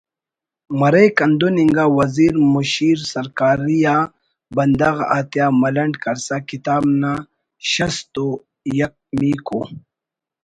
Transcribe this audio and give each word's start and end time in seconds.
مریک 0.79 1.17
ہندن 1.25 1.55
انگا 1.61 1.85
وزیر 1.97 2.33
مشیر 2.53 2.97
سرکاری 3.13 3.79
آ 3.95 3.97
بندغ 4.55 4.95
آتیا 5.17 5.45
ملنڈ 5.61 5.93
کرسا 6.03 6.37
کتاب 6.49 6.83
نا 7.01 7.11
شست 7.71 8.13
و 8.25 8.27
یک 8.79 8.93
میکو 9.19 9.61